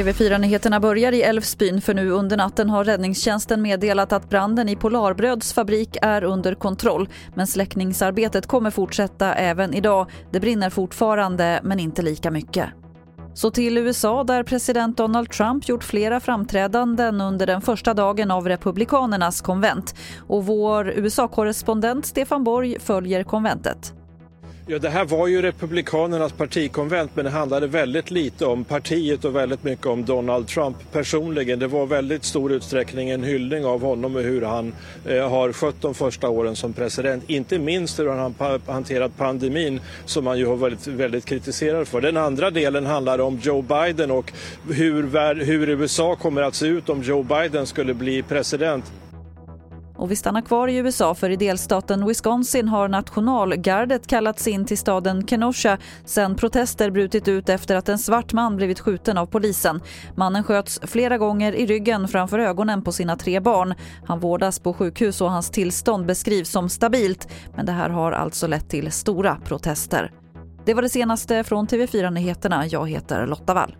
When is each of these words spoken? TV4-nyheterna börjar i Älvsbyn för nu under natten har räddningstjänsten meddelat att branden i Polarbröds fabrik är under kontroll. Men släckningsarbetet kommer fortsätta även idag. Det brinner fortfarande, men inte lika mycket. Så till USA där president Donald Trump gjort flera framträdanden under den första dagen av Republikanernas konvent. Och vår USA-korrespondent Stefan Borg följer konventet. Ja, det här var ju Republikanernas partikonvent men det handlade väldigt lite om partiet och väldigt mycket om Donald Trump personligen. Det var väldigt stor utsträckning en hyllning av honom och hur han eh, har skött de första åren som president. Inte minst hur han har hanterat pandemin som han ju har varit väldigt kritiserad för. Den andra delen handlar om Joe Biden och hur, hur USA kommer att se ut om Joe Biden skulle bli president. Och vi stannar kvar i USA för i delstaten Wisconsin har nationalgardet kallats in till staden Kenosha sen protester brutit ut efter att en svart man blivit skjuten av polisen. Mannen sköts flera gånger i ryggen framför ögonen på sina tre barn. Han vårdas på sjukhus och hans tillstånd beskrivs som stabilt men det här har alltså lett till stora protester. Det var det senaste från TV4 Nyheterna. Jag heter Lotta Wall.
TV4-nyheterna 0.00 0.80
börjar 0.80 1.12
i 1.12 1.22
Älvsbyn 1.22 1.80
för 1.80 1.94
nu 1.94 2.10
under 2.10 2.36
natten 2.36 2.70
har 2.70 2.84
räddningstjänsten 2.84 3.62
meddelat 3.62 4.12
att 4.12 4.28
branden 4.28 4.68
i 4.68 4.76
Polarbröds 4.76 5.52
fabrik 5.52 5.96
är 6.02 6.24
under 6.24 6.54
kontroll. 6.54 7.08
Men 7.34 7.46
släckningsarbetet 7.46 8.46
kommer 8.46 8.70
fortsätta 8.70 9.34
även 9.34 9.74
idag. 9.74 10.10
Det 10.32 10.40
brinner 10.40 10.70
fortfarande, 10.70 11.60
men 11.62 11.80
inte 11.80 12.02
lika 12.02 12.30
mycket. 12.30 12.66
Så 13.34 13.50
till 13.50 13.78
USA 13.78 14.24
där 14.24 14.42
president 14.42 14.96
Donald 14.96 15.30
Trump 15.30 15.68
gjort 15.68 15.84
flera 15.84 16.20
framträdanden 16.20 17.20
under 17.20 17.46
den 17.46 17.60
första 17.60 17.94
dagen 17.94 18.30
av 18.30 18.48
Republikanernas 18.48 19.40
konvent. 19.40 19.94
Och 20.18 20.46
vår 20.46 20.90
USA-korrespondent 20.90 22.06
Stefan 22.06 22.44
Borg 22.44 22.80
följer 22.80 23.24
konventet. 23.24 23.99
Ja, 24.70 24.78
det 24.78 24.88
här 24.88 25.04
var 25.04 25.26
ju 25.26 25.42
Republikanernas 25.42 26.32
partikonvent 26.32 27.10
men 27.14 27.24
det 27.24 27.30
handlade 27.30 27.66
väldigt 27.66 28.10
lite 28.10 28.46
om 28.46 28.64
partiet 28.64 29.24
och 29.24 29.36
väldigt 29.36 29.64
mycket 29.64 29.86
om 29.86 30.04
Donald 30.04 30.48
Trump 30.48 30.76
personligen. 30.92 31.58
Det 31.58 31.66
var 31.66 31.86
väldigt 31.86 32.24
stor 32.24 32.52
utsträckning 32.52 33.10
en 33.10 33.24
hyllning 33.24 33.64
av 33.64 33.82
honom 33.82 34.16
och 34.16 34.22
hur 34.22 34.42
han 34.42 34.72
eh, 35.06 35.28
har 35.28 35.52
skött 35.52 35.74
de 35.80 35.94
första 35.94 36.28
åren 36.28 36.56
som 36.56 36.72
president. 36.72 37.24
Inte 37.26 37.58
minst 37.58 37.98
hur 37.98 38.08
han 38.08 38.34
har 38.38 38.72
hanterat 38.72 39.16
pandemin 39.16 39.80
som 40.04 40.26
han 40.26 40.38
ju 40.38 40.46
har 40.46 40.56
varit 40.56 40.86
väldigt 40.86 41.24
kritiserad 41.24 41.88
för. 41.88 42.00
Den 42.00 42.16
andra 42.16 42.50
delen 42.50 42.86
handlar 42.86 43.18
om 43.18 43.38
Joe 43.42 43.62
Biden 43.62 44.10
och 44.10 44.32
hur, 44.68 45.44
hur 45.44 45.68
USA 45.68 46.16
kommer 46.16 46.42
att 46.42 46.54
se 46.54 46.66
ut 46.66 46.88
om 46.88 47.02
Joe 47.02 47.22
Biden 47.22 47.66
skulle 47.66 47.94
bli 47.94 48.22
president. 48.22 48.84
Och 50.00 50.10
vi 50.10 50.16
stannar 50.16 50.40
kvar 50.40 50.68
i 50.68 50.76
USA 50.76 51.14
för 51.14 51.30
i 51.30 51.36
delstaten 51.36 52.06
Wisconsin 52.06 52.68
har 52.68 52.88
nationalgardet 52.88 54.06
kallats 54.06 54.46
in 54.46 54.64
till 54.66 54.78
staden 54.78 55.26
Kenosha 55.26 55.78
sen 56.04 56.34
protester 56.34 56.90
brutit 56.90 57.28
ut 57.28 57.48
efter 57.48 57.76
att 57.76 57.88
en 57.88 57.98
svart 57.98 58.32
man 58.32 58.56
blivit 58.56 58.80
skjuten 58.80 59.18
av 59.18 59.26
polisen. 59.26 59.80
Mannen 60.16 60.44
sköts 60.44 60.80
flera 60.82 61.18
gånger 61.18 61.52
i 61.52 61.66
ryggen 61.66 62.08
framför 62.08 62.38
ögonen 62.38 62.82
på 62.82 62.92
sina 62.92 63.16
tre 63.16 63.40
barn. 63.40 63.74
Han 64.06 64.20
vårdas 64.20 64.58
på 64.58 64.74
sjukhus 64.74 65.20
och 65.20 65.30
hans 65.30 65.50
tillstånd 65.50 66.06
beskrivs 66.06 66.50
som 66.50 66.68
stabilt 66.68 67.28
men 67.56 67.66
det 67.66 67.72
här 67.72 67.90
har 67.90 68.12
alltså 68.12 68.46
lett 68.46 68.68
till 68.68 68.92
stora 68.92 69.36
protester. 69.44 70.12
Det 70.64 70.74
var 70.74 70.82
det 70.82 70.88
senaste 70.88 71.44
från 71.44 71.66
TV4 71.66 72.10
Nyheterna. 72.10 72.66
Jag 72.66 72.90
heter 72.90 73.26
Lotta 73.26 73.54
Wall. 73.54 73.76